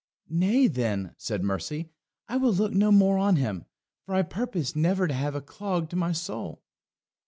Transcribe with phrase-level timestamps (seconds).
[0.31, 1.91] "Nay, then," said Mercy,
[2.27, 3.65] "I will look no more on him,
[4.07, 6.63] for I purpose never to have a clog to my soul."